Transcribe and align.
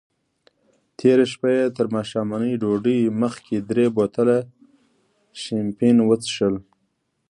تېره 0.97 1.25
شپه 1.31 1.49
یې 1.57 1.65
تر 1.77 1.85
ماښامنۍ 1.95 2.53
ډوډۍ 2.61 2.99
مخکې 3.21 3.55
درې 3.69 3.85
بوتله 3.95 4.37
شیمپین 5.41 5.97
وڅیښل. 6.07 6.55